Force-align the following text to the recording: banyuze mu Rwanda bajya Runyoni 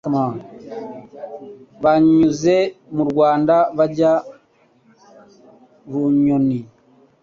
banyuze 1.83 2.55
mu 2.95 3.03
Rwanda 3.11 3.55
bajya 3.77 4.11
Runyoni 5.91 6.59